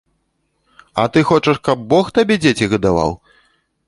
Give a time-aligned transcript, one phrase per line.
[1.03, 3.13] А ты хочаш, каб бог табе дзеці гадаваў?